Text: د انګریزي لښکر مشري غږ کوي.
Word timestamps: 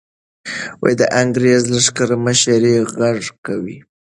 د 0.99 1.01
انګریزي 1.21 1.67
لښکر 1.75 2.09
مشري 2.25 2.75
غږ 2.97 3.21
کوي. 3.45 3.77